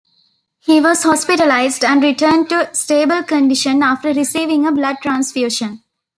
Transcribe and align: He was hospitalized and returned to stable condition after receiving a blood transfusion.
He 0.57 0.81
was 0.81 1.03
hospitalized 1.03 1.85
and 1.85 2.01
returned 2.01 2.49
to 2.49 2.73
stable 2.73 3.21
condition 3.21 3.83
after 3.83 4.11
receiving 4.11 4.65
a 4.65 4.71
blood 4.71 4.95
transfusion. 4.99 5.83